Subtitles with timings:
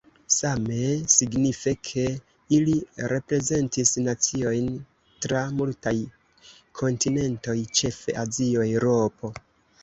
[0.35, 0.77] Same
[1.15, 2.05] signife, ke
[2.57, 2.73] ili
[3.11, 4.71] reprezentis naciojn
[5.27, 5.93] tra multaj
[6.81, 9.33] kontinentoj, ĉefe Azio, Eŭropo.